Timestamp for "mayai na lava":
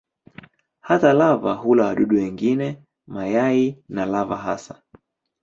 3.07-4.37